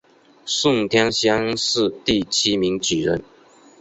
[0.47, 3.23] 顺天乡试第七名举人。